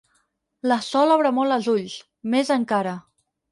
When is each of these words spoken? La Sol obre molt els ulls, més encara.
La 0.71 0.77
Sol 0.85 1.13
obre 1.17 1.33
molt 1.41 1.57
els 1.59 1.69
ulls, 1.75 1.99
més 2.37 2.53
encara. 2.59 2.99